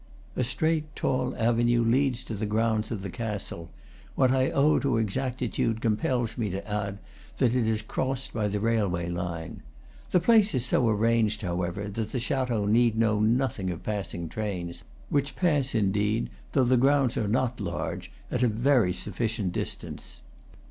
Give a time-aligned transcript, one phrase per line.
[0.35, 3.69] A straight, tall avenue leads to the grounds of the castle;
[4.15, 6.97] what I owe to exactitude compels me to add
[7.37, 9.61] that it is crossed by the railway line.
[10.09, 14.83] The place is so arranged, however, that the chateau need know nothing of passing trains,
[15.11, 20.21] which pass, indeed, though the grounds are not large, at a very sufficient distance.